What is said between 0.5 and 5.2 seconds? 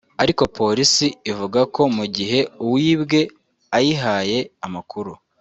polisi ivuga ko mu gihe uwibwe ayihaye amakuru